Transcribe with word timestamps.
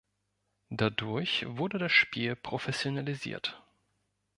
Dadurch 0.71 1.43
wurde 1.47 1.77
das 1.77 1.91
Spiel 1.91 2.35
professionalisiert. 2.35 3.61